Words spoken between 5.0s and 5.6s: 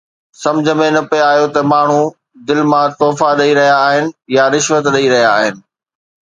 رهيا آهن